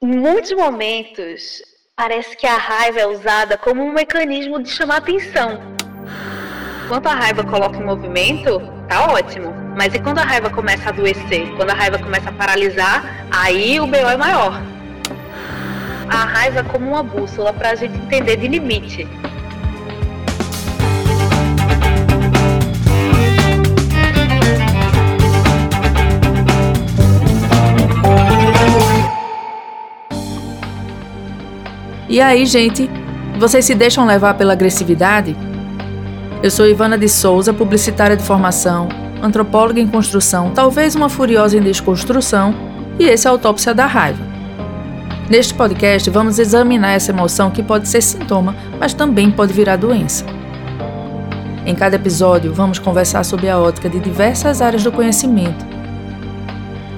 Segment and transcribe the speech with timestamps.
[0.00, 1.60] Em muitos momentos,
[1.96, 5.58] parece que a raiva é usada como um mecanismo de chamar atenção.
[6.86, 9.52] Quando a raiva coloca em movimento, tá ótimo.
[9.76, 11.52] Mas e quando a raiva começa a adoecer?
[11.56, 14.62] Quando a raiva começa a paralisar, aí o BO é maior.
[16.08, 19.04] A raiva é como uma bússola para a gente entender de limite.
[32.08, 32.88] E aí, gente,
[33.38, 35.36] vocês se deixam levar pela agressividade?
[36.42, 38.88] Eu sou Ivana de Souza, publicitária de formação,
[39.22, 42.54] antropóloga em construção, talvez uma furiosa em desconstrução,
[42.98, 44.24] e esse é a Autópsia da Raiva.
[45.28, 50.24] Neste podcast, vamos examinar essa emoção que pode ser sintoma, mas também pode virar doença.
[51.66, 55.62] Em cada episódio, vamos conversar sobre a ótica de diversas áreas do conhecimento.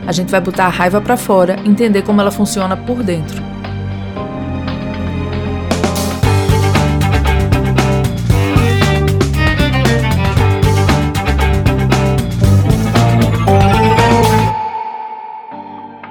[0.07, 3.51] A gente vai botar a raiva para fora, entender como ela funciona por dentro.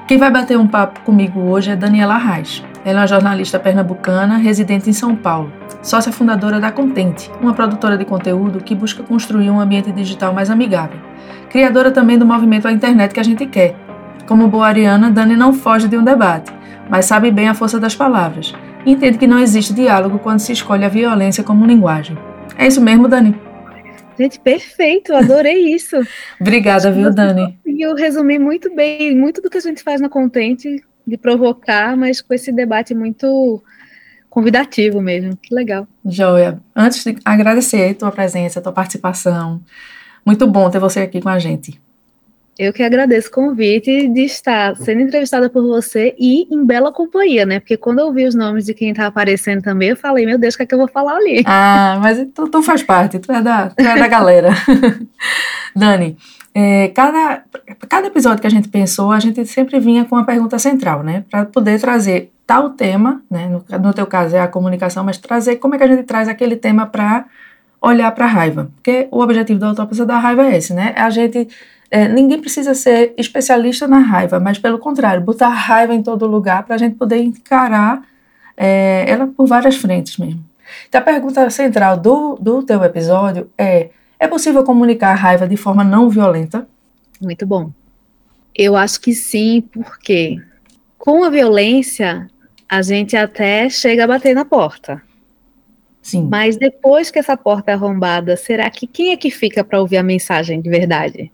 [0.10, 2.64] Quem vai bater um papo comigo hoje é Daniela Reis.
[2.84, 7.96] Ela é uma jornalista pernambucana, residente em São Paulo, sócia fundadora da Contente, uma produtora
[7.96, 11.00] de conteúdo que busca construir um ambiente digital mais amigável.
[11.52, 13.76] Criadora também do movimento A Internet que a gente quer.
[14.26, 16.52] Como boa ariana, Dani não foge de um debate,
[16.90, 18.52] mas sabe bem a força das palavras
[18.88, 22.18] entende que não existe diálogo quando se escolhe a violência como linguagem.
[22.58, 23.36] É isso mesmo, Dani?
[24.20, 25.96] Gente, perfeito, adorei isso.
[26.42, 27.58] Obrigada, viu, Dani?
[27.80, 32.22] eu resumi muito bem, muito do que a gente faz na Contente, de provocar, mas
[32.22, 33.64] com esse debate muito
[34.30, 35.38] convidativo mesmo.
[35.38, 35.88] Que legal.
[36.06, 36.60] Joia.
[36.76, 39.62] Antes de agradecer a tua presença, a tua participação.
[40.26, 41.82] Muito bom ter você aqui com a gente.
[42.60, 47.46] Eu que agradeço o convite de estar sendo entrevistada por você e em bela companhia,
[47.46, 47.62] né?
[47.62, 50.56] Porque quando eu vi os nomes de quem tá aparecendo também, eu falei, meu Deus,
[50.56, 51.42] o que é que eu vou falar ali?
[51.46, 54.50] Ah, mas tu, tu faz parte, tu é da, tu é da galera.
[55.74, 56.18] Dani,
[56.54, 57.44] é, cada,
[57.88, 61.24] cada episódio que a gente pensou, a gente sempre vinha com uma pergunta central, né?
[61.32, 63.48] Para poder trazer tal tema, né?
[63.48, 66.28] No, no teu caso é a comunicação, mas trazer como é que a gente traz
[66.28, 67.24] aquele tema para
[67.82, 68.70] olhar para a raiva.
[68.76, 70.92] Porque o objetivo da autópsia da raiva é esse, né?
[70.98, 71.48] É a gente
[71.92, 76.64] é, ninguém precisa ser especialista na raiva, mas pelo contrário, botar raiva em todo lugar
[76.64, 78.04] para a gente poder encarar
[78.56, 80.44] é, ela por várias frentes mesmo.
[80.88, 83.90] Então a pergunta central do, do teu episódio é:
[84.20, 86.68] é possível comunicar a raiva de forma não violenta?
[87.20, 87.72] Muito bom.
[88.56, 90.38] Eu acho que sim, porque
[90.98, 92.30] com a violência
[92.68, 95.02] a gente até chega a bater na porta.
[96.02, 96.28] Sim.
[96.30, 99.98] Mas depois que essa porta é arrombada, será que quem é que fica para ouvir
[99.98, 101.32] a mensagem de verdade?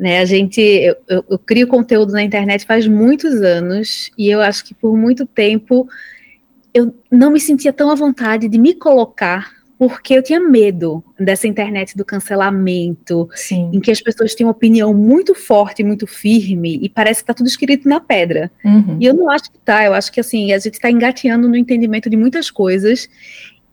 [0.00, 4.40] Né, a gente, eu, eu, eu, crio conteúdo na internet faz muitos anos e eu
[4.40, 5.86] acho que por muito tempo
[6.72, 11.46] eu não me sentia tão à vontade de me colocar porque eu tinha medo dessa
[11.46, 13.68] internet do cancelamento, Sim.
[13.74, 17.34] em que as pessoas têm uma opinião muito forte, muito firme e parece que está
[17.34, 18.50] tudo escrito na pedra.
[18.64, 18.96] Uhum.
[18.98, 21.56] E eu não acho que tá, eu acho que assim a gente está engateando no
[21.56, 23.06] entendimento de muitas coisas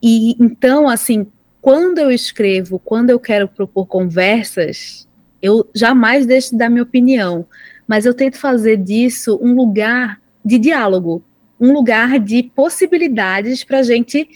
[0.03, 1.25] e então assim
[1.61, 5.06] quando eu escrevo, quando eu quero propor conversas
[5.41, 7.45] eu jamais deixo de dar minha opinião,
[7.87, 11.23] mas eu tento fazer disso um lugar de diálogo,
[11.59, 14.27] um lugar de possibilidades para a gente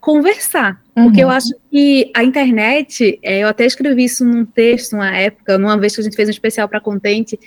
[0.00, 0.82] conversar.
[0.96, 1.04] Uhum.
[1.04, 5.58] Porque eu acho que a internet, é, eu até escrevi isso num texto, uma época,
[5.58, 7.38] numa vez que a gente fez um especial para Contente,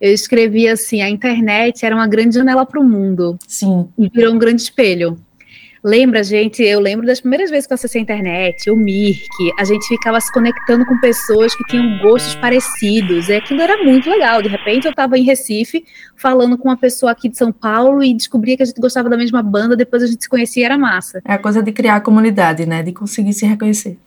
[0.00, 3.38] eu escrevi assim: a internet era uma grande janela para o mundo.
[3.46, 3.88] Sim.
[3.98, 5.18] E virou um grande espelho.
[5.82, 9.26] Lembra, gente, eu lembro das primeiras vezes que eu acessei a internet, o Mirk,
[9.58, 14.10] a gente ficava se conectando com pessoas que tinham gostos parecidos, e aquilo era muito
[14.10, 14.42] legal.
[14.42, 15.82] De repente eu estava em Recife,
[16.16, 19.16] falando com uma pessoa aqui de São Paulo e descobria que a gente gostava da
[19.16, 21.22] mesma banda, depois a gente se conhecia e era massa.
[21.24, 22.82] É a coisa de criar comunidade, né?
[22.82, 23.98] De conseguir se reconhecer.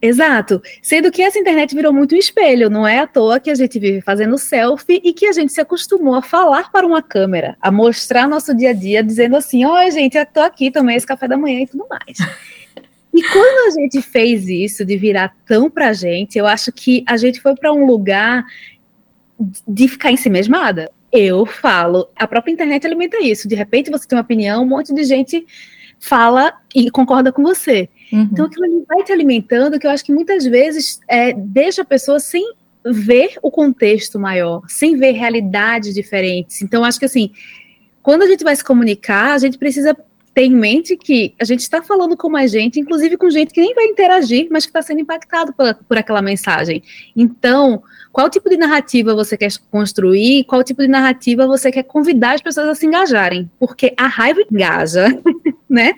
[0.00, 0.62] Exato.
[0.82, 3.78] Sendo que essa internet virou muito um espelho, não é à toa que a gente
[3.78, 7.70] vive fazendo selfie e que a gente se acostumou a falar para uma câmera, a
[7.70, 11.26] mostrar nosso dia a dia, dizendo assim: oi, gente, eu tô aqui, tomei esse café
[11.26, 12.18] da manhã e tudo mais.
[13.16, 17.16] E quando a gente fez isso de virar tão pra gente, eu acho que a
[17.16, 18.44] gente foi para um lugar
[19.66, 20.90] de ficar em si mesmada.
[21.10, 23.48] Eu falo, a própria internet alimenta isso.
[23.48, 25.46] De repente você tem uma opinião, um monte de gente
[25.98, 27.88] fala e concorda com você.
[28.12, 28.28] Uhum.
[28.32, 31.84] Então aquilo ali vai te alimentando, que eu acho que muitas vezes é, deixa a
[31.84, 32.52] pessoa sem
[32.84, 36.62] ver o contexto maior, sem ver realidades diferentes.
[36.62, 37.32] Então acho que assim,
[38.02, 39.96] quando a gente vai se comunicar, a gente precisa
[40.36, 43.60] ter em mente que a gente está falando com mais gente, inclusive com gente que
[43.60, 46.82] nem vai interagir, mas que está sendo impactado por, por aquela mensagem.
[47.16, 47.82] Então,
[48.12, 50.44] qual tipo de narrativa você quer construir?
[50.44, 53.50] Qual tipo de narrativa você quer convidar as pessoas a se engajarem?
[53.58, 55.06] Porque a raiva engaja,
[55.66, 55.94] né?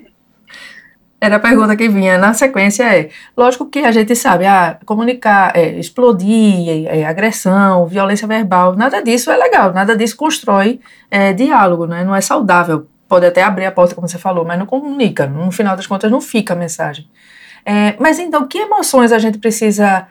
[1.21, 5.57] Era a pergunta que vinha na sequência é, lógico que a gente sabe, ah, comunicar,
[5.57, 10.81] é, explodir, é, agressão, violência verbal, nada disso é legal, nada disso constrói
[11.11, 12.05] é, diálogo, né?
[12.05, 12.87] Não é saudável.
[13.09, 15.27] Pode até abrir a porta, como você falou, mas não comunica.
[15.27, 17.09] No final das contas, não fica a mensagem.
[17.65, 20.07] É, mas então, que emoções a gente precisa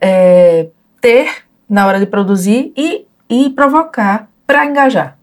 [0.00, 0.68] é,
[1.00, 1.30] ter
[1.68, 5.16] na hora de produzir e, e provocar para engajar?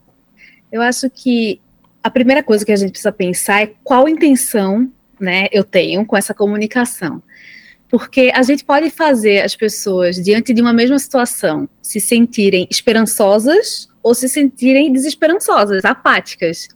[0.72, 1.60] Eu acho que
[2.02, 4.90] a primeira coisa que a gente precisa pensar é qual intenção
[5.26, 7.22] né, eu tenho com essa comunicação.
[7.90, 13.88] Porque a gente pode fazer as pessoas, diante de uma mesma situação, se sentirem esperançosas
[14.02, 16.68] ou se sentirem desesperançosas, apáticas.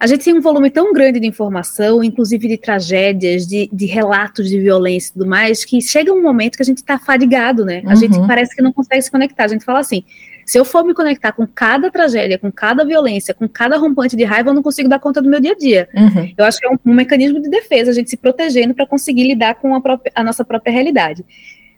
[0.00, 4.48] A gente tem um volume tão grande de informação, inclusive de tragédias, de, de relatos
[4.48, 7.82] de violência e tudo mais, que chega um momento que a gente está fadigado, né?
[7.84, 7.96] A uhum.
[7.96, 9.44] gente parece que não consegue se conectar.
[9.44, 10.04] A gente fala assim:
[10.48, 14.24] se eu for me conectar com cada tragédia, com cada violência, com cada rompante de
[14.24, 15.88] raiva, eu não consigo dar conta do meu dia a dia.
[15.94, 16.32] Uhum.
[16.38, 19.24] Eu acho que é um, um, mecanismo de defesa, a gente se protegendo para conseguir
[19.24, 21.22] lidar com a, própria, a nossa própria realidade.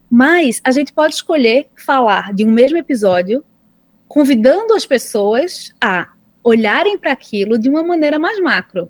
[0.09, 3.43] Mas a gente pode escolher falar de um mesmo episódio,
[4.07, 6.09] convidando as pessoas a
[6.45, 8.89] olharem para aquilo de uma maneira mais macro.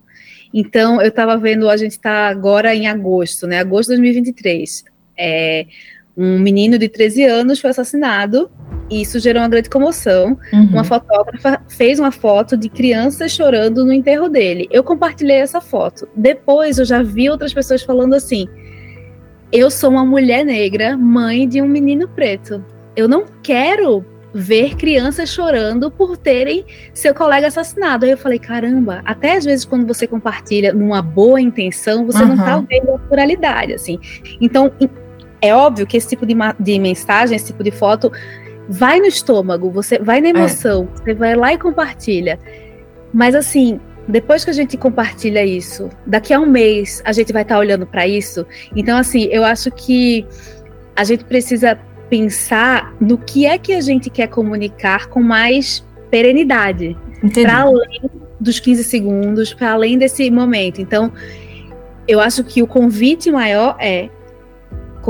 [0.52, 3.60] Então, eu estava vendo, a gente está agora em agosto, né?
[3.60, 4.84] Agosto de 2023.
[5.16, 5.66] É,
[6.16, 8.50] um menino de 13 anos foi assassinado
[8.90, 10.36] e isso gerou uma grande comoção.
[10.52, 10.64] Uhum.
[10.72, 14.68] Uma fotógrafa fez uma foto de crianças chorando no enterro dele.
[14.70, 16.08] Eu compartilhei essa foto.
[16.14, 18.46] Depois eu já vi outras pessoas falando assim:
[19.52, 22.64] eu sou uma mulher negra, mãe de um menino preto.
[22.96, 26.64] Eu não quero ver crianças chorando por terem
[26.94, 28.04] seu colega assassinado.
[28.04, 32.36] Aí eu falei, caramba, até às vezes quando você compartilha numa boa intenção, você uhum.
[32.36, 33.98] não tá vendo a pluralidade, assim.
[34.40, 34.70] Então,
[35.40, 38.12] é óbvio que esse tipo de, de mensagem, esse tipo de foto,
[38.68, 40.30] vai no estômago, você vai na é.
[40.30, 40.98] emoção, é.
[40.98, 42.38] você vai lá e compartilha.
[43.12, 47.42] Mas assim, depois que a gente compartilha isso, daqui a um mês a gente vai
[47.42, 48.46] estar tá olhando para isso.
[48.74, 50.26] Então, assim, eu acho que
[50.96, 51.78] a gente precisa
[52.08, 56.96] pensar no que é que a gente quer comunicar com mais perenidade,
[57.32, 58.10] para além
[58.40, 60.80] dos 15 segundos, para além desse momento.
[60.80, 61.12] Então,
[62.08, 64.08] eu acho que o convite maior é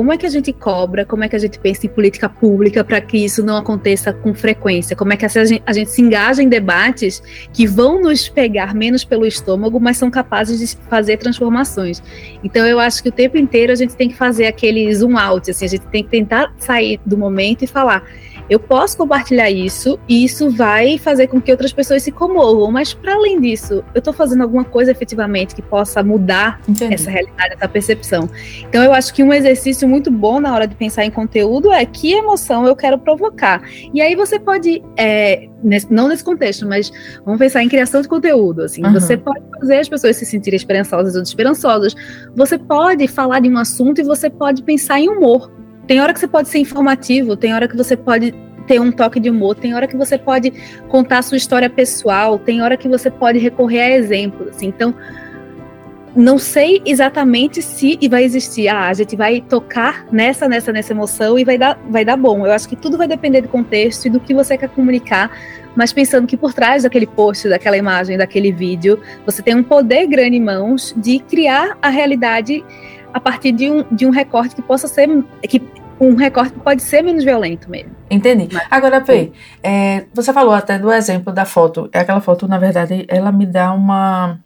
[0.01, 2.83] como é que a gente cobra, como é que a gente pensa em política pública
[2.83, 4.97] para que isso não aconteça com frequência?
[4.97, 8.75] Como é que a gente, a gente se engaja em debates que vão nos pegar
[8.75, 12.03] menos pelo estômago, mas são capazes de fazer transformações?
[12.43, 15.51] Então, eu acho que o tempo inteiro a gente tem que fazer aquele zoom out,
[15.51, 18.03] assim, a gente tem que tentar sair do momento e falar
[18.49, 22.95] eu posso compartilhar isso e isso vai fazer com que outras pessoas se comovam, mas
[22.95, 26.95] para além disso, eu estou fazendo alguma coisa efetivamente que possa mudar Entendi.
[26.95, 28.29] essa realidade, essa percepção.
[28.69, 31.85] Então eu acho que um exercício muito bom na hora de pensar em conteúdo é
[31.85, 33.63] que emoção eu quero provocar.
[33.93, 36.91] E aí você pode, é, nesse, não nesse contexto, mas
[37.25, 38.63] vamos pensar em criação de conteúdo.
[38.63, 38.93] Assim, uhum.
[38.93, 41.95] você pode fazer as pessoas se sentirem esperançosas ou desesperançosas.
[42.35, 45.51] Você pode falar de um assunto e você pode pensar em humor.
[45.91, 48.33] Tem hora que você pode ser informativo, tem hora que você pode
[48.65, 50.53] ter um toque de humor, tem hora que você pode
[50.89, 54.51] contar a sua história pessoal, tem hora que você pode recorrer a exemplos.
[54.51, 54.69] Assim.
[54.69, 54.95] Então,
[56.15, 61.37] não sei exatamente se vai existir, ah, a gente vai tocar nessa, nessa, nessa emoção
[61.37, 62.47] e vai dar, vai dar bom.
[62.47, 65.37] Eu acho que tudo vai depender do contexto e do que você quer comunicar,
[65.75, 70.07] mas pensando que por trás daquele post, daquela imagem, daquele vídeo, você tem um poder
[70.07, 72.65] grande em mãos de criar a realidade
[73.13, 75.09] a partir de um, de um recorte que possa ser,
[75.49, 75.61] que
[76.01, 77.91] um recorte pode ser menos violento mesmo.
[78.11, 78.49] Entendi.
[78.51, 81.91] Mas, Agora, Pei, é, você falou até do exemplo da foto.
[81.93, 84.41] É aquela foto, na verdade, ela me dá uma.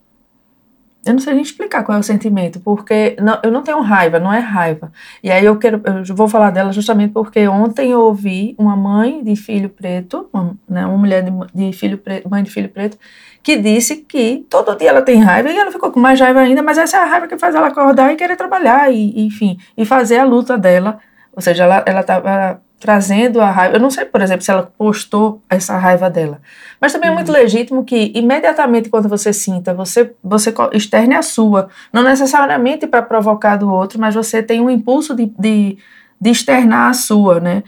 [1.06, 4.18] Eu não sei nem explicar qual é o sentimento, porque não, eu não tenho raiva,
[4.18, 4.90] não é raiva.
[5.22, 9.22] E aí eu quero, eu vou falar dela justamente porque ontem eu ouvi uma mãe
[9.22, 12.98] de filho preto, uma, né, uma mulher de, de filho preto, mãe de filho preto,
[13.42, 16.62] que disse que todo dia ela tem raiva e ela ficou com mais raiva ainda,
[16.62, 19.84] mas essa é a raiva que faz ela acordar e querer trabalhar e, enfim, e
[19.84, 20.98] fazer a luta dela
[21.34, 23.76] ou seja, ela ela estava trazendo a raiva.
[23.76, 26.38] Eu não sei, por exemplo, se ela postou essa raiva dela.
[26.78, 27.14] Mas também uhum.
[27.14, 27.34] é muito uhum.
[27.34, 33.56] legítimo que imediatamente quando você sinta, você você externe a sua, não necessariamente para provocar
[33.56, 35.78] do outro, mas você tem um impulso de, de,
[36.20, 37.62] de externar a sua, né?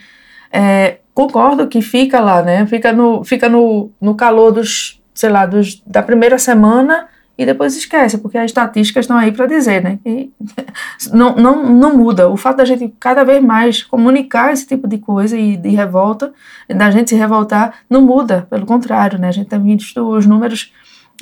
[0.52, 2.66] É, concordo que fica lá, né?
[2.66, 7.76] Fica no fica no, no calor dos, sei lá, dos, da primeira semana e depois
[7.76, 9.98] esquece, porque as estatísticas estão aí para dizer, né?
[10.06, 10.30] E
[11.12, 12.28] não, não, não muda.
[12.30, 16.32] O fato da gente cada vez mais comunicar esse tipo de coisa e de revolta,
[16.68, 19.28] da gente se revoltar, não muda, pelo contrário, né?
[19.28, 20.72] A gente tem visto os números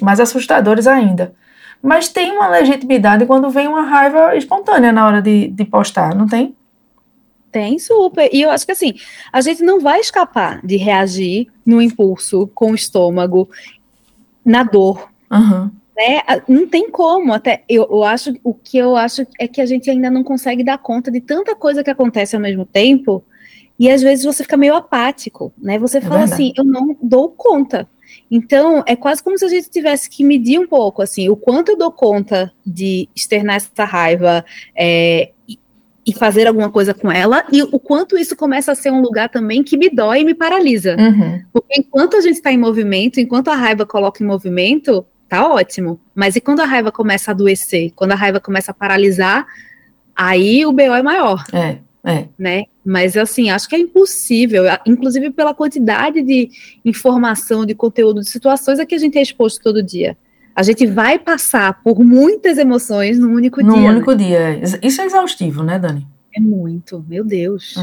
[0.01, 1.35] mais assustadores ainda.
[1.83, 6.27] mas tem uma legitimidade quando vem uma raiva espontânea na hora de, de postar, não
[6.27, 6.57] tem?
[7.53, 8.29] Tem super.
[8.33, 8.95] E eu acho que assim,
[9.33, 13.49] a gente não vai escapar de reagir no impulso, com o estômago,
[14.45, 15.09] na dor.
[15.31, 15.71] Uhum.
[15.97, 16.21] Né?
[16.49, 17.33] Não tem como.
[17.33, 20.65] Até eu, eu acho o que eu acho é que a gente ainda não consegue
[20.65, 23.25] dar conta de tanta coisa que acontece ao mesmo tempo.
[23.79, 25.79] E às vezes você fica meio apático, né?
[25.79, 26.35] Você é fala verdade.
[26.35, 27.89] assim, eu não dou conta.
[28.31, 31.73] Então, é quase como se a gente tivesse que medir um pouco, assim, o quanto
[31.73, 34.45] eu dou conta de externar essa raiva
[34.77, 35.31] é,
[36.07, 39.29] e fazer alguma coisa com ela, e o quanto isso começa a ser um lugar
[39.29, 40.97] também que me dói e me paralisa.
[40.99, 41.43] Uhum.
[41.53, 46.01] Porque enquanto a gente está em movimento, enquanto a raiva coloca em movimento, tá ótimo.
[46.15, 49.47] Mas e quando a raiva começa a adoecer, quando a raiva começa a paralisar,
[50.15, 51.45] aí o BO é maior.
[51.53, 52.29] É, é.
[52.39, 52.65] Né?
[52.85, 56.51] Mas assim, acho que é impossível, inclusive pela quantidade de
[56.85, 60.17] informação, de conteúdo, de situações a que a gente é exposto todo dia.
[60.55, 63.83] A gente vai passar por muitas emoções num único num dia.
[63.83, 64.17] Num único né?
[64.17, 64.61] dia.
[64.83, 66.07] Isso é exaustivo, né, Dani?
[66.37, 67.75] É muito, meu Deus.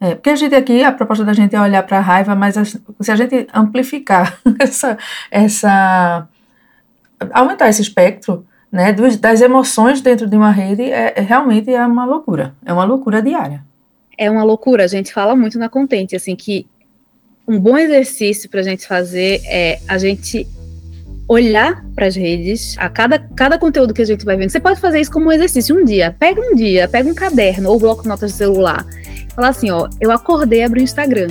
[0.00, 0.10] É.
[0.10, 2.54] é porque a gente aqui, a proposta da gente é olhar para a raiva, mas
[3.00, 4.98] se a gente amplificar essa,
[5.30, 6.28] essa
[7.32, 12.04] aumentar esse espectro, né, das emoções dentro de uma rede, é, é realmente é uma
[12.04, 12.54] loucura.
[12.64, 13.64] É uma loucura diária.
[14.18, 14.84] É uma loucura.
[14.84, 16.66] A gente fala muito na Contente, assim, que
[17.46, 20.46] um bom exercício para a gente fazer é a gente
[21.28, 24.50] olhar para as redes, a cada, cada conteúdo que a gente vai vendo.
[24.50, 26.14] Você pode fazer isso como um exercício um dia.
[26.18, 28.86] Pega um dia, pega um caderno ou bloco notas de celular.
[29.34, 31.28] Fala assim, ó, eu acordei, abri o Instagram.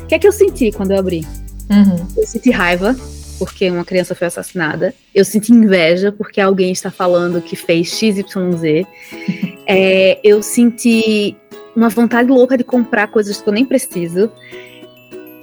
[0.00, 1.26] O que é que eu senti quando eu abri?
[1.70, 2.06] Uhum.
[2.16, 2.96] Eu senti raiva,
[3.44, 4.94] porque uma criança foi assassinada.
[5.14, 8.86] Eu senti inveja, porque alguém está falando que fez XYZ.
[9.66, 11.36] é, eu senti
[11.76, 14.30] uma vontade louca de comprar coisas que eu nem preciso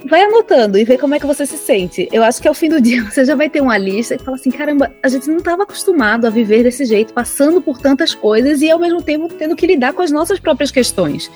[0.08, 2.08] vai anotando e vê como é que você se sente.
[2.12, 4.36] Eu acho que ao fim do dia você já vai ter uma lista e fala
[4.36, 8.60] assim: caramba, a gente não estava acostumado a viver desse jeito, passando por tantas coisas
[8.62, 11.30] e ao mesmo tempo tendo que lidar com as nossas próprias questões.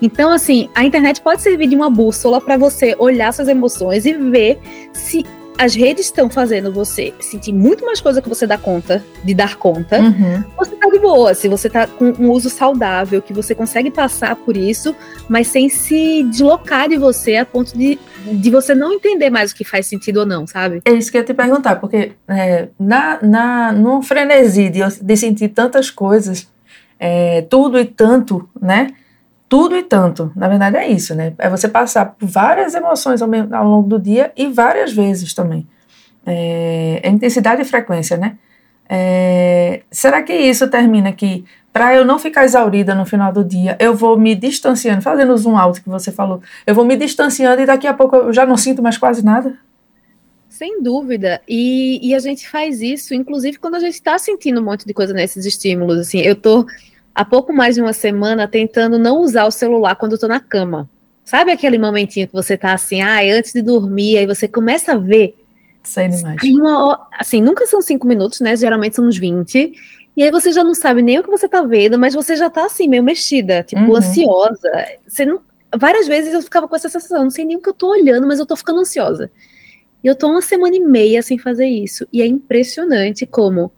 [0.00, 4.12] Então, assim, a internet pode servir de uma bússola para você olhar suas emoções e
[4.12, 4.58] ver
[4.92, 5.24] se
[5.58, 9.56] as redes estão fazendo você sentir muito mais coisa que você dá conta, de dar
[9.56, 10.44] conta, uhum.
[10.56, 14.36] você tá de boa, se você tá com um uso saudável, que você consegue passar
[14.36, 14.94] por isso,
[15.28, 19.54] mas sem se deslocar de você a ponto de, de você não entender mais o
[19.56, 20.80] que faz sentido ou não, sabe?
[20.84, 25.16] É isso que eu ia te perguntar, porque é, na, na, num frenesi de, de
[25.16, 26.48] sentir tantas coisas,
[27.00, 28.88] é, tudo e tanto, né?
[29.48, 30.30] Tudo e tanto.
[30.36, 31.32] Na verdade é isso, né?
[31.38, 35.66] É você passar por várias emoções ao, ao longo do dia e várias vezes também.
[36.26, 38.36] É, é intensidade e frequência, né?
[38.88, 43.76] É, será que isso termina que para eu não ficar exaurida no final do dia,
[43.78, 47.62] eu vou me distanciando, fazendo o zoom out que você falou, eu vou me distanciando
[47.62, 49.56] e daqui a pouco eu já não sinto mais quase nada?
[50.48, 51.40] Sem dúvida.
[51.46, 54.92] E, e a gente faz isso, inclusive, quando a gente está sentindo um monte de
[54.92, 55.98] coisa nesses estímulos.
[55.98, 56.66] Assim, eu tô
[57.18, 60.38] há pouco mais de uma semana tentando não usar o celular quando eu tô na
[60.38, 60.88] cama.
[61.24, 64.96] Sabe aquele momentinho que você tá assim, ah, antes de dormir, aí você começa a
[64.96, 65.34] ver.
[65.82, 66.40] Sei demais.
[66.44, 68.54] Uma, assim, nunca são cinco minutos, né?
[68.54, 69.72] Geralmente são uns 20.
[70.16, 72.48] E aí você já não sabe nem o que você tá vendo, mas você já
[72.48, 73.96] tá assim, meio mexida, tipo, uhum.
[73.96, 74.70] ansiosa.
[75.04, 75.40] Você não,
[75.76, 78.28] várias vezes eu ficava com essa sensação, não sei nem o que eu tô olhando,
[78.28, 79.28] mas eu tô ficando ansiosa.
[80.04, 82.06] E eu tô uma semana e meia sem fazer isso.
[82.12, 83.72] E é impressionante como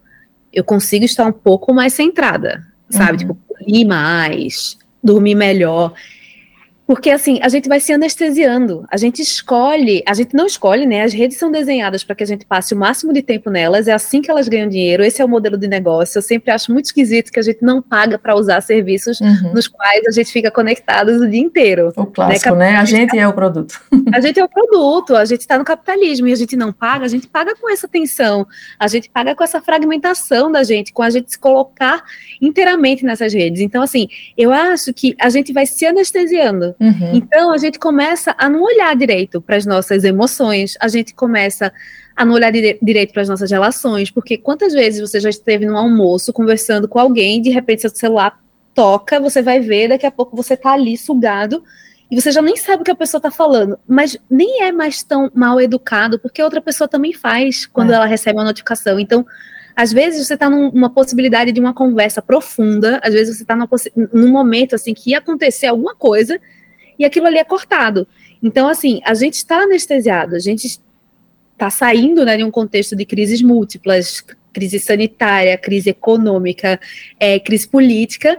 [0.53, 3.13] eu consigo estar um pouco mais centrada sabe?
[3.13, 3.17] Uhum.
[3.19, 5.95] Tipo, dormir mais, dormir melhor.
[6.91, 8.85] Porque assim, a gente vai se anestesiando.
[8.91, 11.03] A gente escolhe, a gente não escolhe, né?
[11.05, 13.93] As redes são desenhadas para que a gente passe o máximo de tempo nelas, é
[13.93, 16.19] assim que elas ganham dinheiro, esse é o modelo de negócio.
[16.19, 19.53] Eu sempre acho muito esquisito que a gente não paga para usar serviços uhum.
[19.55, 21.93] nos quais a gente fica conectado o dia inteiro.
[21.95, 22.73] O clássico, né?
[22.73, 22.79] né?
[22.79, 23.81] A gente é o produto.
[24.13, 27.05] A gente é o produto, a gente está no capitalismo e a gente não paga,
[27.05, 28.45] a gente paga com essa tensão,
[28.77, 32.03] a gente paga com essa fragmentação da gente, com a gente se colocar
[32.43, 33.61] inteiramente nessas redes.
[33.61, 36.75] Então, assim, eu acho que a gente vai se anestesiando.
[36.81, 37.15] Uhum.
[37.15, 41.71] Então a gente começa a não olhar direito para as nossas emoções, a gente começa
[42.17, 45.67] a não olhar dire direito para as nossas relações, porque quantas vezes você já esteve
[45.67, 48.41] num almoço conversando com alguém, de repente seu celular
[48.75, 51.63] toca, você vai ver, daqui a pouco você está ali sugado
[52.11, 55.03] e você já nem sabe o que a pessoa está falando, mas nem é mais
[55.03, 57.95] tão mal educado, porque outra pessoa também faz quando é.
[57.95, 58.99] ela recebe uma notificação.
[58.99, 59.25] Então,
[59.77, 64.31] às vezes você está numa possibilidade de uma conversa profunda, às vezes você está num
[64.31, 66.41] momento assim que ia acontecer alguma coisa
[67.01, 68.07] e aquilo ali é cortado.
[68.43, 70.79] Então, assim, a gente está anestesiado, a gente
[71.53, 76.79] está saindo né, de um contexto de crises múltiplas, crise sanitária, crise econômica,
[77.19, 78.39] é, crise política,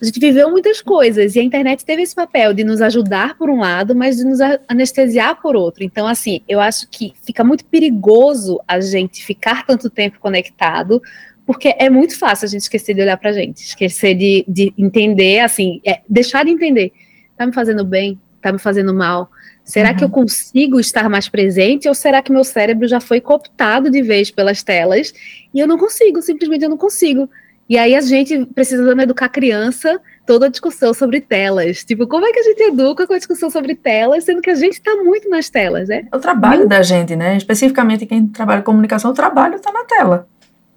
[0.00, 3.50] A gente viveu muitas coisas e a internet teve esse papel de nos ajudar por
[3.50, 5.84] um lado, mas de nos anestesiar por outro.
[5.84, 11.00] Então, assim, eu acho que fica muito perigoso a gente ficar tanto tempo conectado,
[11.44, 15.40] porque é muito fácil a gente esquecer de olhar pra gente, esquecer de, de entender,
[15.40, 16.92] assim, é, deixar de entender.
[17.36, 18.20] Tá me fazendo bem?
[18.40, 19.30] Tá me fazendo mal?
[19.64, 19.96] Será uhum.
[19.96, 20.14] que eu uhum.
[20.14, 24.62] consigo estar mais presente ou será que meu cérebro já foi cooptado de vez pelas
[24.62, 25.12] telas
[25.54, 27.28] e eu não consigo, simplesmente eu não consigo.
[27.68, 31.84] E aí a gente precisa educar a criança toda a discussão sobre telas.
[31.84, 34.54] Tipo, como é que a gente educa com a discussão sobre telas, sendo que a
[34.54, 36.06] gente está muito nas telas, né?
[36.10, 37.36] É o trabalho da gente, né?
[37.36, 40.28] Especificamente quem trabalha com comunicação, o trabalho está na tela.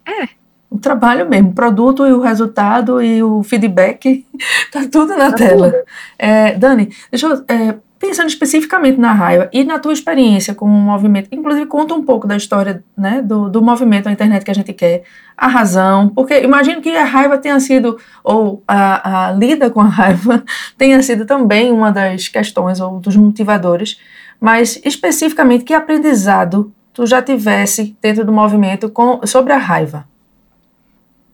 [0.08, 0.45] É.
[0.70, 4.26] O trabalho mesmo, o produto e o resultado e o feedback,
[4.72, 5.74] tá tudo na tá tela.
[6.18, 10.70] É, Dani, deixa eu é, pensando especificamente na raiva e na tua experiência com o
[10.70, 14.56] movimento, inclusive conta um pouco da história né, do, do movimento na internet que a
[14.56, 15.04] gente quer,
[15.36, 19.88] a razão, porque imagino que a raiva tenha sido, ou a, a lida com a
[19.88, 20.44] raiva
[20.78, 24.00] tenha sido também uma das questões ou dos motivadores,
[24.40, 30.08] mas especificamente que aprendizado tu já tivesse dentro do movimento com, sobre a raiva?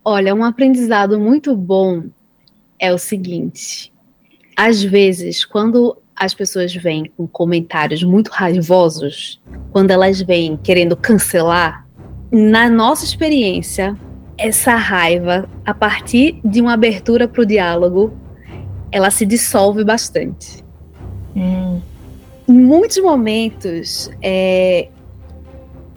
[0.04, 2.06] Olha, um aprendizado muito bom
[2.80, 3.94] é o seguinte:
[4.58, 9.40] às vezes, quando as pessoas vêm com comentários muito raivosos,
[9.72, 11.88] quando elas vêm querendo cancelar,
[12.32, 13.98] na nossa experiência,
[14.38, 18.14] essa raiva, a partir de uma abertura para o diálogo,
[18.92, 20.64] ela se dissolve bastante.
[21.36, 21.80] Hum.
[22.48, 24.90] Em muitos momentos, é,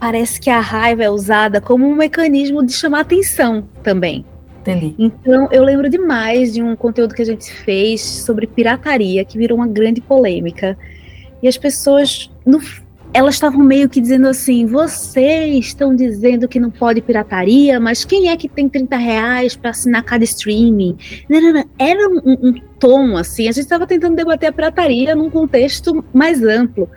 [0.04, 4.22] parece que a raiva é usada como um mecanismo de chamar atenção também.
[4.60, 4.94] Entendi.
[4.98, 9.56] Então, eu lembro demais de um conteúdo que a gente fez sobre pirataria, que virou
[9.56, 10.76] uma grande polêmica.
[11.42, 12.60] E as pessoas, no,
[13.14, 18.28] elas estavam meio que dizendo assim: vocês estão dizendo que não pode pirataria, mas quem
[18.28, 20.98] é que tem 30 reais para assinar cada streaming?
[21.30, 21.64] Não, não, não.
[21.78, 23.48] Era um, um tom assim.
[23.48, 26.90] A gente estava tentando debater a pirataria num contexto mais amplo.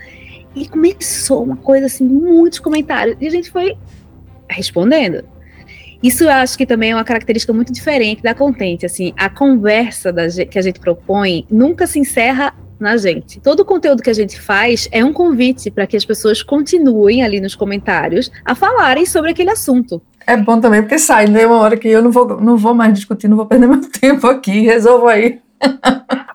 [0.57, 3.17] E começou uma coisa assim, muitos comentários.
[3.19, 3.77] E a gente foi
[4.49, 5.23] respondendo
[6.01, 8.85] isso eu acho que também é uma característica muito diferente da Contente.
[8.85, 13.39] Assim, a conversa da, que a gente propõe nunca se encerra na gente.
[13.39, 17.23] Todo o conteúdo que a gente faz é um convite para que as pessoas continuem
[17.23, 19.99] ali nos comentários a falarem sobre aquele assunto.
[20.27, 21.47] É bom também, porque sai, né?
[21.47, 24.27] Uma hora que eu não vou, não vou mais discutir, não vou perder meu tempo
[24.27, 25.39] aqui, resolvo aí.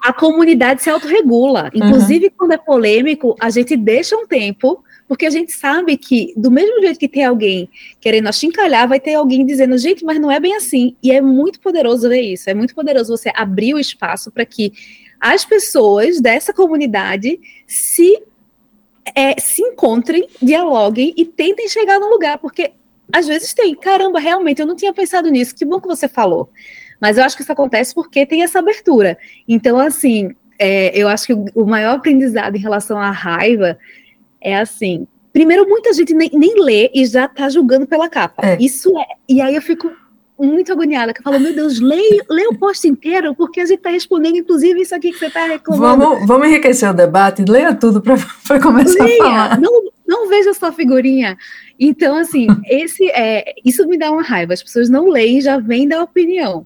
[0.02, 1.70] A comunidade se autorregula.
[1.74, 2.32] Inclusive, uhum.
[2.36, 4.82] quando é polêmico, a gente deixa um tempo
[5.12, 7.68] porque a gente sabe que, do mesmo jeito que tem alguém
[8.00, 10.96] querendo achincalhar, vai ter alguém dizendo, gente, mas não é bem assim.
[11.02, 12.48] E é muito poderoso ver isso.
[12.48, 14.72] É muito poderoso você abrir o espaço para que
[15.20, 18.22] as pessoas dessa comunidade se,
[19.14, 22.38] é, se encontrem, dialoguem e tentem chegar no lugar.
[22.38, 22.72] Porque
[23.12, 25.54] às vezes tem, caramba, realmente, eu não tinha pensado nisso.
[25.54, 26.48] Que bom que você falou.
[27.02, 29.18] Mas eu acho que isso acontece porque tem essa abertura.
[29.48, 33.76] Então, assim, é, eu acho que o, o maior aprendizado em relação à raiva
[34.40, 35.08] é assim.
[35.32, 38.46] Primeiro, muita gente nem, nem lê e já tá julgando pela capa.
[38.46, 38.56] É.
[38.60, 39.04] Isso é.
[39.28, 39.90] E aí eu fico
[40.38, 43.78] muito agoniada, que eu falo, meu Deus, leia, leia o post inteiro, porque a gente
[43.78, 46.04] está respondendo, inclusive, isso aqui que você está reclamando.
[46.04, 48.14] Vamos, vamos enriquecer o debate, leia tudo para
[48.62, 49.60] começar leia, a falar.
[49.60, 51.36] Não, não veja sua figurinha.
[51.80, 54.52] Então, assim, esse é, isso me dá uma raiva.
[54.52, 56.64] As pessoas não leem, já vêm dar opinião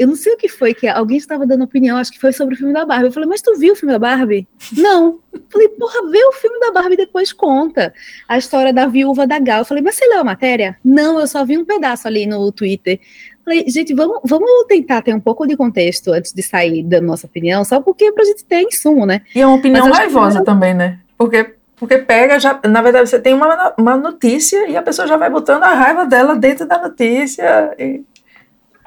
[0.00, 2.54] eu não sei o que foi que alguém estava dando opinião, acho que foi sobre
[2.54, 3.08] o filme da Barbie.
[3.08, 4.48] Eu falei, mas tu viu o filme da Barbie?
[4.74, 5.18] Não.
[5.30, 7.92] Eu falei, porra, vê o filme da Barbie e depois conta
[8.26, 9.58] a história da viúva da Gal.
[9.58, 10.74] Eu falei, mas você leu a matéria?
[10.82, 12.94] Não, eu só vi um pedaço ali no Twitter.
[12.94, 17.04] Eu falei, gente, vamos, vamos tentar ter um pouco de contexto antes de sair dando
[17.04, 19.20] nossa opinião, só porque é pra gente ter insumo, né?
[19.34, 20.98] E é uma opinião raivosa também, né?
[21.18, 25.16] Porque porque pega, já, na verdade, você tem uma, uma notícia e a pessoa já
[25.16, 27.74] vai botando a raiva dela dentro da notícia.
[27.78, 28.04] E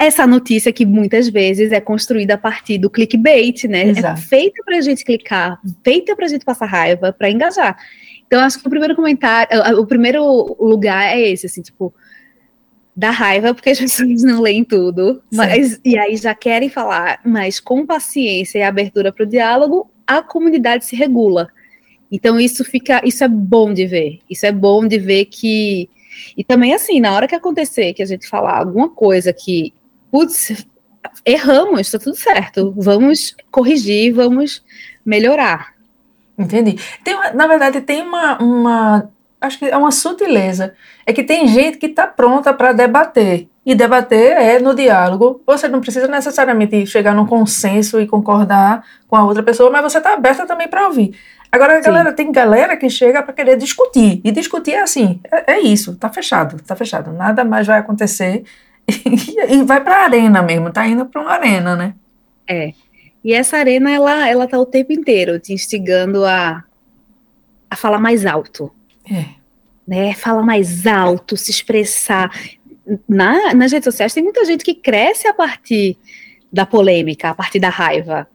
[0.06, 3.84] essa notícia que muitas vezes é construída a partir do clickbait, né?
[3.84, 4.20] É Exato.
[4.20, 7.78] É feita para a gente clicar, feita para a gente passar raiva, para engajar.
[8.26, 11.94] Então, acho que o primeiro comentário, o primeiro lugar é esse, assim, tipo,
[12.96, 17.60] dá raiva porque as pessoas não leem tudo, mas e aí já querem falar, mas
[17.60, 21.48] com paciência e abertura para o diálogo, a comunidade se regula.
[22.12, 24.20] Então isso fica, isso é bom de ver.
[24.30, 25.90] Isso é bom de ver que
[26.38, 29.74] e também assim, na hora que acontecer que a gente falar alguma coisa que
[30.14, 30.64] putz,
[31.26, 34.64] erramos, está tudo certo, vamos corrigir, vamos
[35.04, 35.74] melhorar.
[36.38, 36.78] Entendi.
[37.04, 39.10] Tem na verdade, tem uma, uma,
[39.42, 43.74] acho que é uma sutileza, é que tem gente que está pronta para debater, e
[43.74, 49.24] debater é no diálogo, você não precisa necessariamente chegar num consenso e concordar com a
[49.24, 51.18] outra pessoa, mas você está aberta também para ouvir.
[51.52, 54.22] Agora, galera, tem galera que chega para querer discutir.
[54.24, 57.14] E discutir é assim: é, é, isso, tá fechado, tá fechado.
[57.14, 58.44] Nada mais vai acontecer
[59.50, 61.96] e vai para a arena mesmo, tá indo para uma arena, né?
[62.48, 62.74] É.
[63.24, 66.64] E essa arena, ela, ela tá o tempo inteiro te instigando a,
[67.70, 68.72] a falar mais alto.
[69.10, 69.26] É.
[69.88, 70.14] Né?
[70.14, 72.30] Falar mais alto, se expressar.
[73.08, 75.98] Na, nas redes sociais tem muita gente que cresce a partir
[76.52, 78.28] da polêmica, a partir da raiva.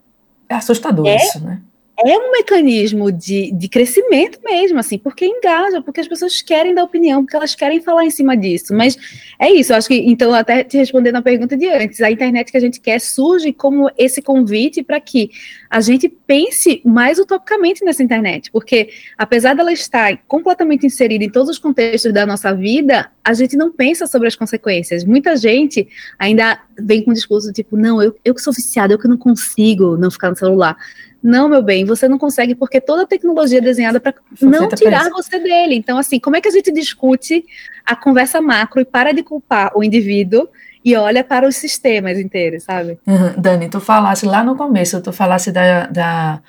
[0.48, 1.60] É assustador é, isso, né?
[2.04, 6.84] É um mecanismo de, de crescimento mesmo, assim, porque engaja, porque as pessoas querem dar
[6.84, 8.72] opinião, porque elas querem falar em cima disso.
[8.72, 8.96] Mas
[9.38, 12.52] é isso, eu acho que, então, até te respondendo a pergunta de antes, a internet
[12.52, 15.30] que a gente quer surge como esse convite para que
[15.68, 21.50] a gente pense mais utopicamente nessa internet, porque apesar dela estar completamente inserida em todos
[21.50, 25.04] os contextos da nossa vida, a gente não pensa sobre as consequências.
[25.04, 28.98] Muita gente ainda vem com um discurso tipo, não, eu, eu que sou viciado, eu
[28.98, 30.76] que não consigo não ficar no celular.
[31.22, 35.10] Não, meu bem, você não consegue porque toda a tecnologia é desenhada para não tirar
[35.10, 35.74] você dele.
[35.74, 37.44] Então, assim, como é que a gente discute
[37.84, 40.48] a conversa macro e para de culpar o indivíduo
[40.84, 42.98] e olha para os sistemas inteiros, sabe?
[43.06, 43.34] Uhum.
[43.36, 46.40] Dani, tu falasse lá no começo, tu falasse da, da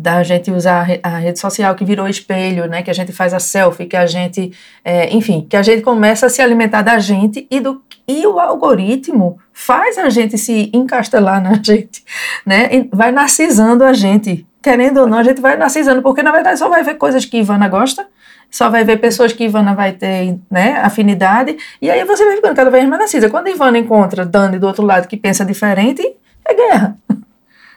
[0.00, 2.82] da gente usar a rede social que virou espelho, né?
[2.82, 4.52] Que a gente faz a selfie, que a gente,
[4.84, 8.38] é, enfim, que a gente começa a se alimentar da gente e do e o
[8.38, 12.04] algoritmo faz a gente se encastelar na gente,
[12.46, 12.68] né?
[12.72, 16.58] E vai narcisando a gente, querendo ou não, a gente vai narcisando, porque na verdade
[16.60, 18.06] só vai ver coisas que Ivana gosta,
[18.48, 22.54] só vai ver pessoas que Ivana vai ter, né, afinidade, e aí você vai ficando
[22.54, 23.28] cada vez mais narcisa.
[23.28, 26.02] Quando Ivana encontra Dani do outro lado que pensa diferente,
[26.46, 26.96] é guerra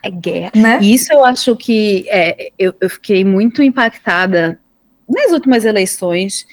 [0.04, 0.52] é guerra.
[0.56, 0.80] Né?
[0.82, 4.60] Isso eu acho que é, eu, eu fiquei muito impactada
[5.08, 6.46] nas últimas eleições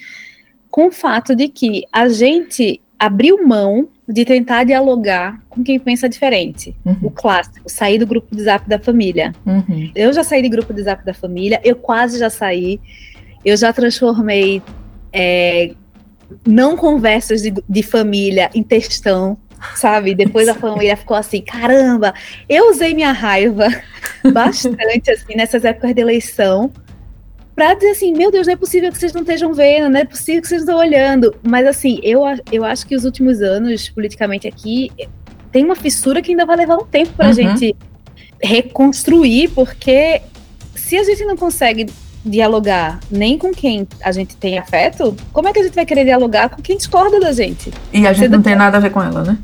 [0.69, 6.09] com o fato de que a gente abriu mão de tentar dialogar com quem pensa
[6.09, 6.75] diferente.
[6.83, 6.97] Uhum.
[7.03, 9.33] O clássico, sair do grupo de zap da família.
[9.45, 9.91] Uhum.
[9.95, 12.79] Eu já saí do grupo de zap da família, eu quase já saí.
[13.45, 14.61] Eu já transformei
[15.13, 15.73] é,
[16.45, 19.37] não conversas de, de família em textão
[19.75, 20.15] sabe?
[20.15, 22.13] Depois a família ficou assim, caramba,
[22.47, 23.67] eu usei minha raiva
[24.33, 26.71] bastante, assim, nessas épocas de eleição,
[27.55, 30.05] para dizer assim, meu Deus, não é possível que vocês não estejam vendo, não é
[30.05, 31.35] possível que vocês não estão olhando.
[31.43, 34.89] Mas assim, eu, eu acho que os últimos anos, politicamente aqui,
[35.51, 37.33] tem uma fissura que ainda vai levar um tempo para a uhum.
[37.33, 37.75] gente
[38.41, 40.21] reconstruir, porque
[40.73, 41.87] se a gente não consegue
[42.25, 46.03] dialogar nem com quem a gente tem afeto, como é que a gente vai querer
[46.03, 47.71] dialogar com quem discorda da gente?
[47.93, 48.59] E a gente sendo não tem que...
[48.59, 49.37] nada a ver com ela, né?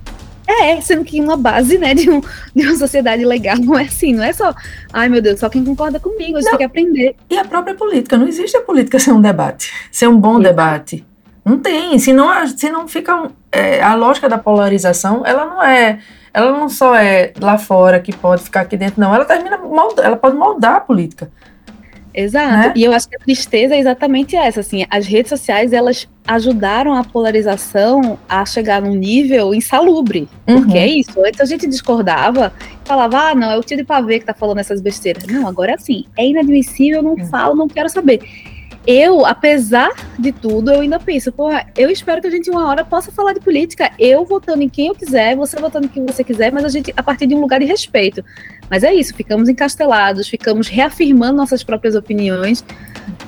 [0.48, 2.22] É, sendo que uma base, né, de, um,
[2.56, 4.54] de uma sociedade legal não é assim, não é só,
[4.94, 7.16] ai meu Deus, só quem concorda comigo, a gente tem que aprender.
[7.30, 11.04] E a própria política, não existe a política sem um debate, sem um bom debate.
[11.44, 16.00] Não tem, se não, se não fica, é, a lógica da polarização, ela não é,
[16.34, 19.60] ela não só é lá fora que pode ficar aqui dentro, não, ela termina,
[20.04, 21.32] ela pode moldar a política.
[22.15, 22.69] Exato.
[22.69, 22.73] Né?
[22.75, 26.93] E eu acho que a tristeza é exatamente essa, assim, as redes sociais, elas ajudaram
[26.93, 30.28] a polarização a chegar num nível insalubre.
[30.47, 30.62] Uhum.
[30.62, 32.54] Porque é isso, antes a gente discordava,
[32.86, 35.25] falava, ah, não, é o tio de pavê que tá falando essas besteiras.
[35.28, 37.25] Não, agora é assim, é inadmissível, eu não uhum.
[37.25, 38.21] falo, não quero saber
[38.88, 42.86] eu, apesar de tudo, eu ainda penso, porra, eu espero que a gente uma hora
[42.86, 46.23] possa falar de política, eu votando em quem eu quiser, você votando em quem você
[46.23, 48.23] quiser, mas a gente a partir de um lugar de respeito.
[48.69, 52.63] Mas é isso, ficamos encastelados, ficamos reafirmando nossas próprias opiniões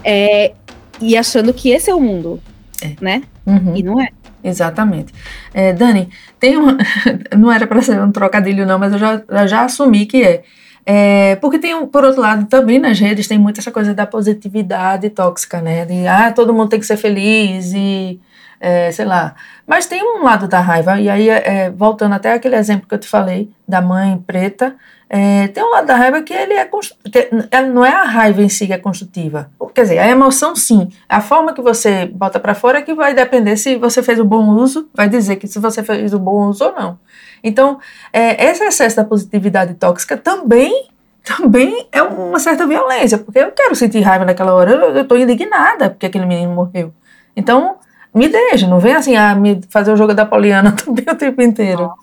[0.04, 0.54] é,
[1.00, 2.42] e achando que esse é o mundo,
[2.82, 2.94] é.
[3.00, 3.24] né?
[3.46, 3.76] Uhum.
[3.76, 4.10] E não é.
[4.44, 5.14] Exatamente.
[5.54, 6.78] É, Dani, tem uma.
[7.38, 10.44] não era para ser um trocadilho, não, mas eu já, já assumi que é.
[10.90, 15.10] É, porque tem, por outro lado, também nas redes tem muito essa coisa da positividade
[15.10, 15.84] tóxica, né?
[15.86, 18.22] De, ah, todo mundo tem que ser feliz e,
[18.58, 19.36] é, sei lá.
[19.68, 23.00] Mas tem um lado da raiva, e aí, é, voltando até aquele exemplo que eu
[23.00, 24.76] te falei, da mãe preta,
[25.10, 27.32] é, tem um lado da raiva que ele é que
[27.72, 29.50] não é a raiva em si que é construtiva.
[29.74, 30.90] Quer dizer, a emoção sim.
[31.08, 34.26] A forma que você bota para fora é que vai depender se você fez o
[34.26, 37.00] bom uso, vai dizer que se você fez o bom uso ou não.
[37.44, 37.80] Então,
[38.12, 40.88] é, esse excesso da positividade tóxica também
[41.24, 45.90] também é uma certa violência, porque eu quero sentir raiva naquela hora, eu estou indignada
[45.90, 46.94] porque aquele menino morreu.
[47.36, 47.76] Então,
[48.14, 51.42] me deixa, não vem assim, a me fazer o jogo da Poliana também o tempo
[51.42, 51.82] inteiro.
[51.84, 51.94] Não,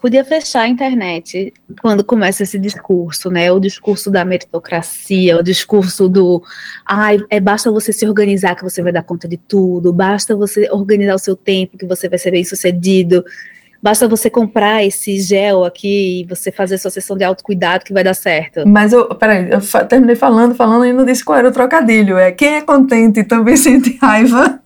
[0.00, 3.50] podia fechar a internet quando começa esse discurso, né?
[3.50, 6.42] O discurso da meritocracia, o discurso do
[6.86, 10.68] ai, é basta você se organizar que você vai dar conta de tudo, basta você
[10.70, 13.24] organizar o seu tempo que você vai ser bem sucedido.
[13.82, 18.02] Basta você comprar esse gel aqui e você fazer sua sessão de autocuidado que vai
[18.02, 18.66] dar certo.
[18.66, 22.16] Mas eu, peraí, eu terminei falando, falando e não disse qual era o trocadilho.
[22.16, 24.58] É quem é contente também sente raiva.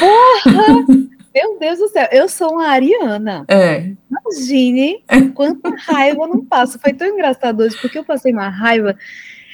[0.00, 1.15] Porra!
[1.36, 3.44] Meu Deus do céu, eu sou uma ariana.
[3.46, 3.92] É.
[4.10, 6.78] Imagine quanta raiva eu não passo.
[6.78, 8.96] Foi tão engraçado hoje, porque eu passei uma raiva.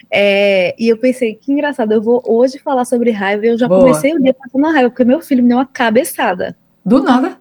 [0.09, 3.45] É, e eu pensei, que engraçado, eu vou hoje falar sobre raiva.
[3.45, 3.81] E eu já Boa.
[3.81, 6.57] comecei o dia passando raiva, porque meu filho me deu uma cabeçada.
[6.87, 7.37] Do nada.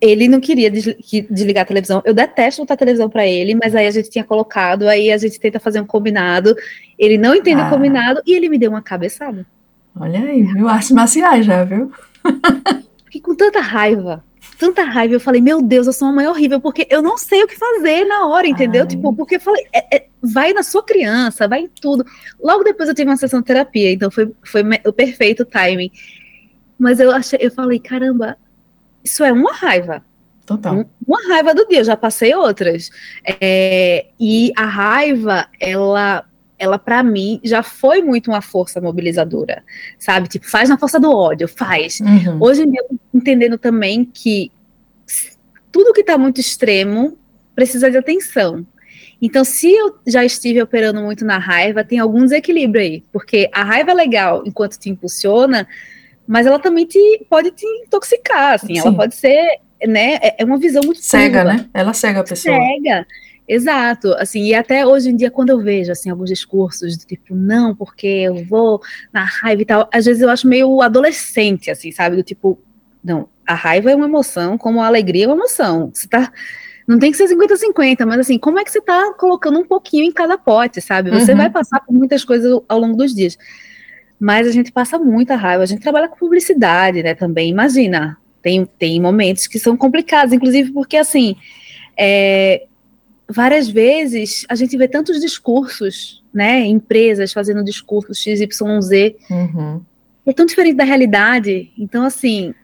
[0.00, 2.00] ele não queria desligar a televisão.
[2.04, 5.18] Eu detesto botar a televisão para ele, mas aí a gente tinha colocado, aí a
[5.18, 6.54] gente tenta fazer um combinado.
[6.96, 7.66] Ele não entende ah.
[7.66, 9.44] o combinado e ele me deu uma cabeçada.
[9.98, 10.68] Olha aí, viu?
[10.68, 11.90] Artes marciais já, viu?
[13.08, 14.22] Fiquei com tanta raiva,
[14.58, 15.14] tanta raiva.
[15.14, 17.56] Eu falei, meu Deus, eu sou uma mãe horrível, porque eu não sei o que
[17.56, 18.82] fazer na hora, entendeu?
[18.82, 18.86] Ai.
[18.86, 22.04] Tipo, porque eu falei, é, é, vai na sua criança, vai em tudo.
[22.38, 25.90] Logo depois eu tive uma sessão de terapia, então foi, foi o perfeito timing.
[26.78, 28.36] Mas eu achei, eu falei, caramba,
[29.02, 30.04] isso é uma raiva.
[30.44, 30.84] Total.
[31.06, 32.90] Uma raiva do dia, eu já passei outras.
[33.40, 36.24] É, e a raiva, ela,
[36.58, 39.62] ela para mim, já foi muito uma força mobilizadora,
[39.98, 40.28] sabe?
[40.28, 42.00] Tipo, faz na força do ódio, faz.
[42.00, 42.38] Uhum.
[42.40, 44.50] Hoje em dia, entendendo também que
[45.70, 47.16] tudo que está muito extremo
[47.54, 48.66] precisa de atenção.
[49.20, 53.64] Então, se eu já estive operando muito na raiva, tem algum desequilíbrio aí, porque a
[53.64, 55.66] raiva é legal enquanto te impulsiona,
[56.26, 58.80] mas ela também te, pode te intoxicar, assim, Sim.
[58.80, 61.56] ela pode ser, né, é, é uma visão muito cega, curva.
[61.58, 61.68] né?
[61.74, 62.54] Ela cega a pessoa.
[62.54, 63.06] Cega.
[63.48, 67.34] Exato, assim, e até hoje em dia, quando eu vejo, assim, alguns discursos do tipo,
[67.34, 68.80] não, porque eu vou
[69.10, 72.60] na raiva e tal, às vezes eu acho meio adolescente, assim, sabe, do tipo,
[73.02, 76.30] não, a raiva é uma emoção, como a alegria é uma emoção, você tá,
[76.86, 80.04] não tem que ser 50-50, mas assim, como é que você tá colocando um pouquinho
[80.04, 81.38] em cada pote, sabe, você uhum.
[81.38, 83.38] vai passar por muitas coisas ao longo dos dias,
[84.20, 85.62] mas a gente passa muita raiva.
[85.62, 87.50] A gente trabalha com publicidade, né, também.
[87.50, 91.36] Imagina, tem, tem momentos que são complicados, inclusive porque, assim,
[91.96, 92.66] é,
[93.28, 99.80] várias vezes a gente vê tantos discursos, né, empresas fazendo discursos XYZ, uhum.
[100.26, 101.70] é tão diferente da realidade.
[101.78, 102.54] Então, assim,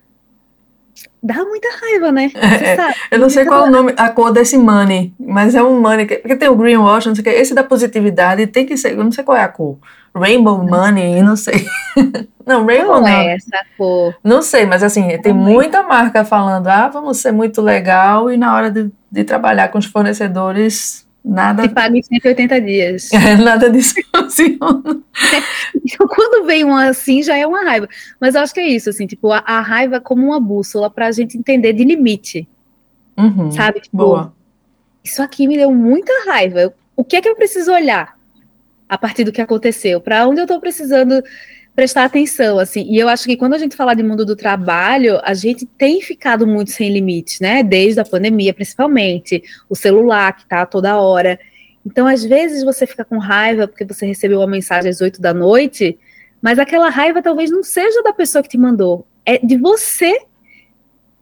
[1.22, 2.30] dá muita raiva, né?
[2.34, 5.80] É, eu não sei qual é o nome, a cor desse money, mas é um
[5.80, 8.92] money, porque tem o greenwash, não sei o que, esse da positividade tem que ser,
[8.92, 9.78] eu não sei qual é a cor.
[10.14, 11.66] Rainbow Money, não sei.
[12.46, 13.08] Não, Rainbow não.
[13.08, 14.14] é essa cor?
[14.22, 18.54] Não sei, mas assim, tem muita marca falando, ah, vamos ser muito legal, e na
[18.54, 21.62] hora de, de trabalhar com os fornecedores, nada...
[21.62, 23.08] Se paga em 180 dias.
[23.14, 24.58] É, nada disso funciona.
[25.84, 27.88] então, quando vem uma assim, já é uma raiva.
[28.20, 31.10] Mas eu acho que é isso, assim, tipo, a, a raiva como uma bússola pra
[31.12, 32.48] gente entender de limite.
[33.16, 33.80] Uhum, sabe?
[33.80, 34.34] Tipo, boa.
[35.02, 36.74] Isso aqui me deu muita raiva.
[36.96, 38.14] O que é que eu preciso olhar?
[38.88, 41.22] a partir do que aconteceu, para onde eu estou precisando
[41.74, 42.86] prestar atenção, assim.
[42.88, 46.00] E eu acho que quando a gente fala de mundo do trabalho, a gente tem
[46.00, 47.62] ficado muito sem limites, né?
[47.62, 51.38] Desde a pandemia, principalmente, o celular que tá toda hora.
[51.84, 55.34] Então, às vezes você fica com raiva porque você recebeu uma mensagem às oito da
[55.34, 55.98] noite,
[56.40, 60.18] mas aquela raiva talvez não seja da pessoa que te mandou, é de você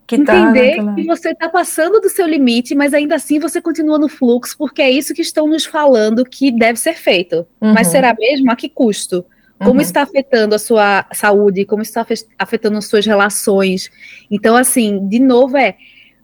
[0.07, 3.61] que tá entender tá que você está passando do seu limite, mas ainda assim você
[3.61, 7.47] continua no fluxo, porque é isso que estão nos falando que deve ser feito.
[7.61, 7.73] Uhum.
[7.73, 8.51] Mas será mesmo?
[8.51, 9.25] A que custo?
[9.63, 9.81] Como uhum.
[9.81, 11.65] está afetando a sua saúde?
[11.65, 12.07] Como está
[12.39, 13.91] afetando as suas relações?
[14.31, 15.77] Então, assim, de novo, é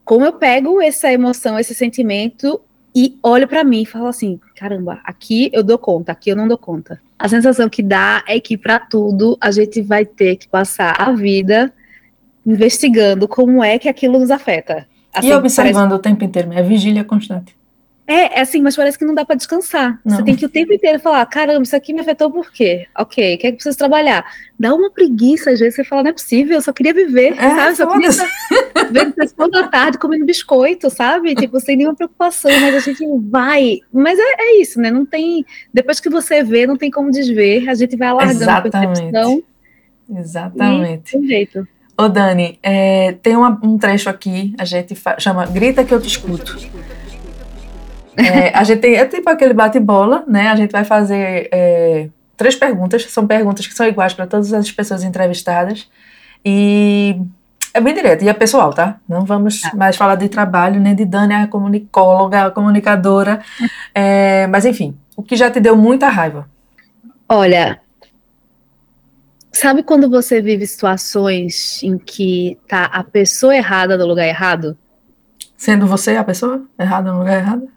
[0.05, 2.61] como eu pego essa emoção, esse sentimento
[2.95, 6.49] e olho para mim e falo assim: caramba, aqui eu dou conta, aqui eu não
[6.49, 7.01] dou conta.
[7.19, 11.13] A sensação que dá é que para tudo a gente vai ter que passar a
[11.13, 11.73] vida
[12.47, 14.87] investigando como é que aquilo nos afeta.
[15.13, 15.95] Assim, e observando parece...
[15.95, 17.58] o tempo inteiro, é vigília constante.
[18.09, 20.01] É, é assim, mas parece que não dá para descansar.
[20.03, 20.17] Não.
[20.17, 22.87] Você tem que o tempo inteiro falar, caramba, isso aqui me afetou por quê?
[22.99, 24.25] Ok, o que é que preciso trabalhar?
[24.59, 27.51] Dá uma preguiça, às vezes você fala, não é possível, eu só queria viver, é,
[27.51, 27.77] sabe?
[27.77, 28.11] Só queria
[28.91, 31.35] ver sessão da tarde comendo biscoito, sabe?
[31.35, 33.81] Tipo, sem nenhuma preocupação, mas a gente vai.
[33.93, 34.91] Mas é, é, isso, né?
[34.91, 35.45] Não tem.
[35.73, 38.75] Depois que você vê, não tem como desver, a gente vai alargando Exatamente.
[38.75, 39.43] a percepção.
[40.17, 41.11] Exatamente.
[41.11, 41.69] E, tem jeito.
[41.95, 46.07] Ô Dani, é, tem uma, um trecho aqui, a gente chama Grita que eu te
[46.07, 46.57] escuto.
[48.19, 50.49] É, a gente tem, é tipo aquele bate-bola, né?
[50.49, 54.71] A gente vai fazer é, três perguntas, são perguntas que são iguais para todas as
[54.71, 55.89] pessoas entrevistadas.
[56.45, 57.21] E
[57.73, 58.99] é bem direto, e é pessoal, tá?
[59.09, 59.75] Não vamos tá.
[59.75, 63.41] mais falar de trabalho, nem de Dani, a comunicóloga, a comunicadora.
[63.95, 66.49] É, mas enfim, o que já te deu muita raiva?
[67.29, 67.81] Olha,
[69.61, 74.79] Sabe quando você vive situações em que tá a pessoa errada no lugar errado?
[75.57, 77.69] Sendo você a pessoa errada no lugar errado?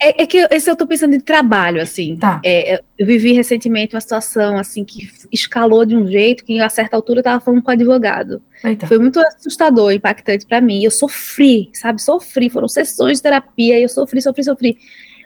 [0.00, 2.16] É, é que esse eu tô pensando em trabalho, assim.
[2.16, 2.40] Tá.
[2.44, 6.96] É, eu vivi recentemente uma situação, assim, que escalou de um jeito que a certa
[6.96, 8.42] altura eu tava falando com o advogado.
[8.64, 8.86] Eita.
[8.86, 10.84] Foi muito assustador, impactante para mim.
[10.84, 12.00] Eu sofri, sabe?
[12.02, 12.50] Sofri.
[12.50, 14.78] Foram sessões de terapia e eu sofri, sofri, sofri.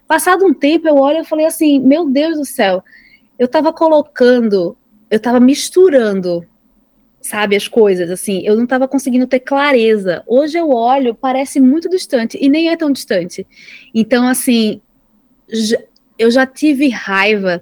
[0.07, 2.83] Passado um tempo, eu olho e falei assim, meu Deus do céu,
[3.39, 4.77] eu tava colocando
[5.11, 6.45] eu estava misturando,
[7.27, 10.23] sabe, as coisas, assim, eu não estava conseguindo ter clareza.
[10.27, 13.47] Hoje eu olho, parece muito distante, e nem é tão distante.
[13.95, 14.81] Então, assim,
[16.19, 17.61] eu já tive raiva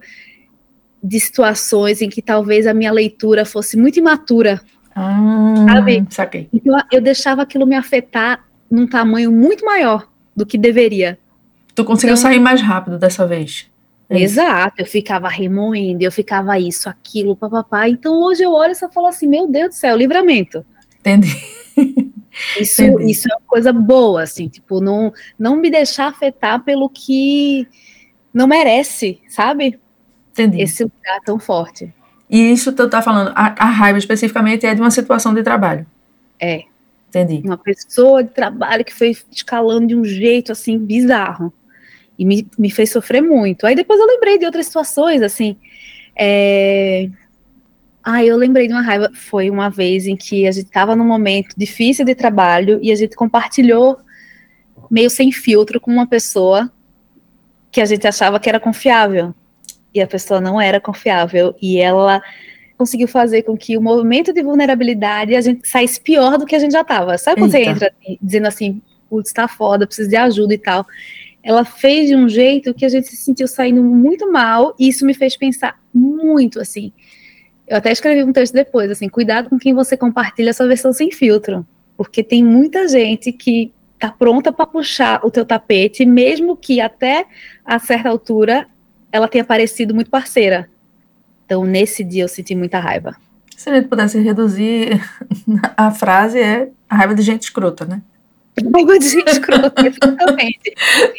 [1.02, 4.60] de situações em que talvez a minha leitura fosse muito imatura.
[4.94, 6.06] Ah, sabe?
[6.08, 6.48] Saquei.
[6.52, 11.18] Então eu deixava aquilo me afetar num tamanho muito maior do que deveria.
[11.74, 13.68] Tu conseguiu então, sair mais rápido dessa vez.
[14.08, 17.88] É Exato, eu ficava remoendo, eu ficava isso, aquilo, papapá.
[17.88, 20.64] Então hoje eu olho e só falo assim, meu Deus do céu, livramento.
[21.00, 21.34] Entendi.
[22.58, 23.12] Isso, Entendi.
[23.12, 27.64] isso é uma coisa boa, assim, tipo, não, não me deixar afetar pelo que
[28.32, 29.78] não merece, sabe?
[30.32, 30.60] Entendi.
[30.60, 31.94] Esse lugar tão forte.
[32.28, 35.86] E isso tu tá falando, a, a raiva especificamente é de uma situação de trabalho.
[36.40, 36.64] É.
[37.08, 37.42] Entendi.
[37.46, 41.52] Uma pessoa de trabalho que foi escalando de um jeito assim bizarro.
[42.18, 43.66] E me, me fez sofrer muito.
[43.66, 45.56] Aí depois eu lembrei de outras situações, assim.
[46.16, 47.08] É...
[48.02, 49.10] Ah, eu lembrei de uma raiva.
[49.14, 52.94] Foi uma vez em que a gente estava num momento difícil de trabalho e a
[52.94, 53.98] gente compartilhou
[54.90, 56.70] meio sem filtro com uma pessoa
[57.70, 59.34] que a gente achava que era confiável.
[59.92, 61.54] E a pessoa não era confiável.
[61.60, 62.22] E ela
[62.76, 66.58] conseguiu fazer com que o movimento de vulnerabilidade a gente saísse pior do que a
[66.58, 67.16] gente já estava.
[67.16, 67.64] Sabe quando Eita.
[67.64, 70.86] você entra assim, dizendo assim, putz, tá foda, preciso de ajuda e tal.
[71.44, 75.04] Ela fez de um jeito que a gente se sentiu saindo muito mal, e isso
[75.04, 76.90] me fez pensar muito, assim.
[77.68, 80.90] Eu até escrevi um texto depois, assim, cuidado com quem você compartilha a sua versão
[80.90, 81.66] sem filtro,
[81.98, 87.26] porque tem muita gente que tá pronta para puxar o teu tapete, mesmo que até
[87.62, 88.66] a certa altura
[89.12, 90.68] ela tenha parecido muito parceira.
[91.44, 93.14] Então, nesse dia eu senti muita raiva.
[93.54, 94.98] Se a gente pudesse reduzir
[95.76, 98.02] a frase é a raiva de gente escrota, né?
[98.72, 100.74] Raiva de gente escrota, exatamente.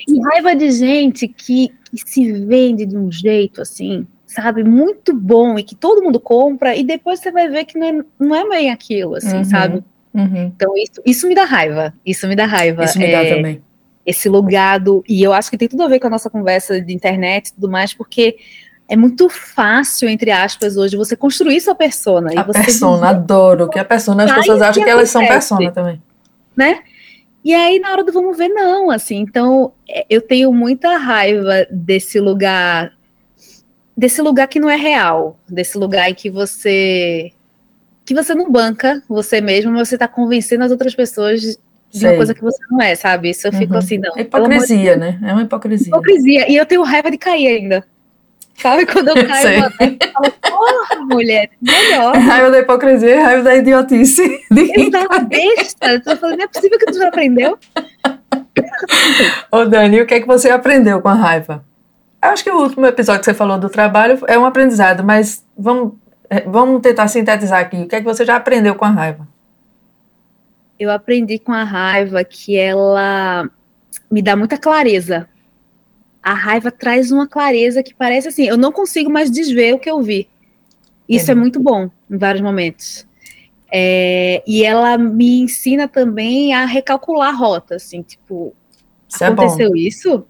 [0.08, 5.60] E raiva de gente que, que se vende de um jeito assim, sabe, muito bom
[5.60, 8.50] e que todo mundo compra, e depois você vai ver que não é, não é
[8.50, 9.84] bem aquilo, assim, uhum, sabe?
[10.14, 10.52] Uhum.
[10.56, 11.94] Então, isso, isso me dá raiva.
[12.06, 12.86] Isso me dá raiva.
[12.86, 13.62] Isso me é, dá também.
[14.06, 15.04] Esse lugar do.
[15.10, 17.54] E eu acho que tem tudo a ver com a nossa conversa de internet e
[17.54, 18.38] tudo mais, porque
[18.88, 22.32] é muito fácil, entre aspas, hoje, você construir sua persona.
[22.36, 26.02] A persona, adoro que a persona, as pessoas acham que, que elas são persona também.
[26.56, 26.80] Né?
[27.46, 29.18] E aí, na hora do vamos ver, não, assim.
[29.18, 32.92] Então, é, eu tenho muita raiva desse lugar,
[33.96, 37.32] desse lugar que não é real, desse lugar em que você
[38.04, 41.58] que você não banca você mesmo, mas você está convencendo as outras pessoas de
[41.92, 42.10] Sei.
[42.10, 43.30] uma coisa que você não é, sabe?
[43.30, 43.80] Isso eu fico uhum.
[43.80, 44.16] assim, não.
[44.18, 45.20] É hipocrisia, né?
[45.24, 45.88] É uma hipocrisia.
[45.88, 46.52] Hipocrisia.
[46.52, 47.86] E eu tenho raiva de cair ainda.
[48.58, 52.16] Sabe quando eu caio eu falo, porra, mulher, melhor.
[52.16, 54.24] É raiva da hipocrisia e raiva da idiotice.
[54.52, 55.94] Exato, besta.
[55.94, 57.58] Eu tô falando, não é possível que tu já aprendeu.
[59.52, 61.64] Ô, Dani, o que é que você aprendeu com a raiva?
[62.24, 65.46] Eu acho que o último episódio que você falou do trabalho é um aprendizado, mas
[65.58, 65.94] vamos,
[66.30, 67.78] é, vamos tentar sintetizar aqui.
[67.78, 69.28] O que é que você já aprendeu com a raiva?
[70.80, 73.50] Eu aprendi com a raiva que ela
[74.10, 75.28] me dá muita clareza
[76.26, 79.88] a raiva traz uma clareza que parece assim, eu não consigo mais desver o que
[79.88, 80.28] eu vi.
[81.08, 83.08] Isso é, é muito bom em vários momentos.
[83.72, 88.56] É, e ela me ensina também a recalcular a rota, assim, tipo,
[89.08, 90.26] isso é aconteceu é isso?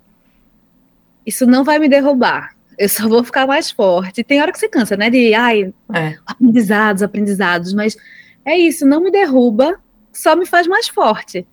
[1.26, 2.54] Isso não vai me derrubar.
[2.78, 4.22] Eu só vou ficar mais forte.
[4.22, 5.10] Tem hora que você cansa, né?
[5.10, 6.18] De ai, é.
[6.26, 7.96] aprendizados, aprendizados, mas
[8.44, 9.80] é isso, não me derruba,
[10.12, 11.48] só me faz mais forte.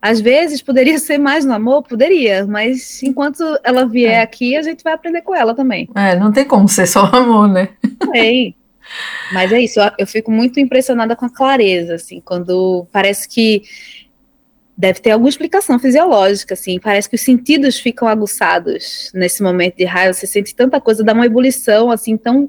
[0.00, 4.22] Às vezes poderia ser mais no amor, poderia, mas enquanto ela vier é.
[4.22, 5.88] aqui, a gente vai aprender com ela também.
[5.94, 7.68] É, não tem como ser só amor, né?
[8.12, 8.56] Tem.
[9.32, 13.62] Mas é isso, eu fico muito impressionada com a clareza, assim, quando parece que
[14.76, 19.84] deve ter alguma explicação fisiológica, assim, parece que os sentidos ficam aguçados nesse momento de
[19.84, 22.48] raiva, você sente tanta coisa, dá uma ebulição, assim, então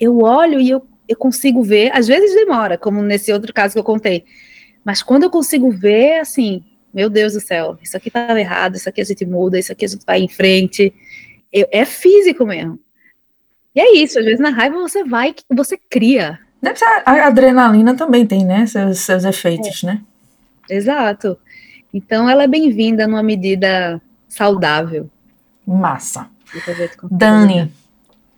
[0.00, 3.78] eu olho e eu, eu consigo ver, às vezes demora, como nesse outro caso que
[3.78, 4.24] eu contei,
[4.84, 8.88] mas quando eu consigo ver, assim, meu Deus do céu, isso aqui estava errado, isso
[8.88, 10.92] aqui a gente muda, isso aqui a gente vai em frente.
[11.52, 12.78] Eu, é físico mesmo.
[13.74, 16.38] E é isso, às vezes na raiva você vai, você cria.
[16.60, 19.86] Deve ser, a adrenalina também tem, né, seus, seus efeitos, é.
[19.86, 20.00] né?
[20.68, 21.38] Exato.
[21.92, 25.10] Então ela é bem-vinda numa medida saudável.
[25.66, 26.28] Massa.
[27.10, 27.72] Dani,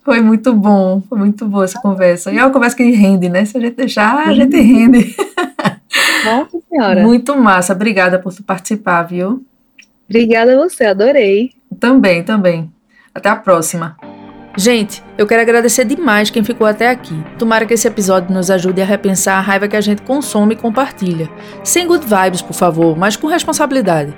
[0.05, 2.33] foi muito bom, foi muito boa essa conversa.
[2.33, 3.45] E é uma conversa que rende, né?
[3.45, 5.15] Se a gente deixar, a gente rende.
[6.25, 7.03] Nossa Senhora.
[7.03, 7.73] Muito massa.
[7.73, 9.45] Obrigada por participar, viu?
[10.09, 11.53] Obrigada a você, adorei.
[11.79, 12.71] Também, também.
[13.15, 13.97] Até a próxima.
[14.57, 17.15] Gente, eu quero agradecer demais quem ficou até aqui.
[17.39, 20.59] Tomara que esse episódio nos ajude a repensar a raiva que a gente consome e
[20.59, 21.29] compartilha.
[21.65, 24.15] Sem good vibes, por favor, mas com responsabilidade.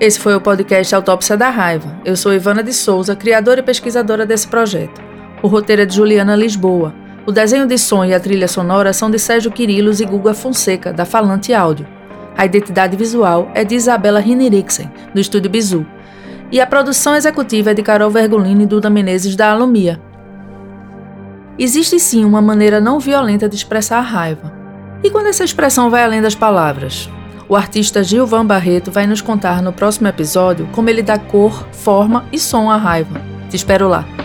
[0.00, 2.00] Esse foi o podcast Autópsia da Raiva.
[2.04, 5.00] Eu sou Ivana de Souza, criadora e pesquisadora desse projeto.
[5.42, 6.92] O roteiro é de Juliana Lisboa.
[7.26, 10.92] O desenho de som e a trilha sonora são de Sérgio Quirilos e Guga Fonseca,
[10.92, 11.84] da Falante Áudio.
[12.36, 15.84] A identidade visual é de Isabela Rinirixen, do Estúdio Bizu.
[16.52, 20.00] E a produção executiva é de Carol Vergolini e Duda Menezes, da Alumia.
[21.58, 24.52] Existe sim uma maneira não violenta de expressar a raiva.
[25.02, 27.10] E quando essa expressão vai além das palavras?
[27.48, 32.24] O artista Gilvan Barreto vai nos contar no próximo episódio como ele dá cor, forma
[32.30, 33.20] e som à raiva.
[33.50, 34.15] Te espero lá.